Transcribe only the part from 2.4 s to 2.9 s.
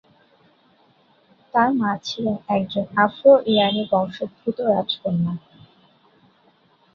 একজন